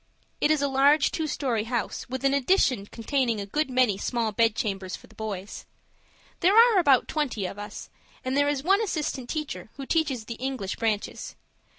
[0.39, 4.31] It is a large two story house, with an addition containing a good many small
[4.31, 5.67] bed chambers for the boys.
[6.39, 7.91] There are about twenty of us,
[8.25, 11.35] and there is one assistant teacher who teaches the English branches.
[11.35, 11.35] Mr.